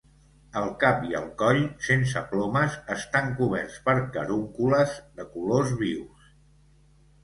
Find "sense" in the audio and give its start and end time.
1.89-2.25